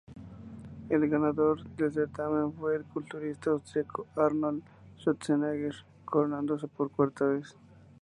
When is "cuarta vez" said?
6.89-7.55